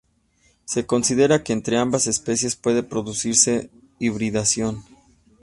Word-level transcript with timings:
Se 0.65 0.87
considera 0.87 1.43
que 1.43 1.53
entre 1.53 1.77
ambas 1.77 2.07
especies 2.07 2.55
puede 2.55 2.81
producirse 2.81 3.69
hibridación. 3.99 4.83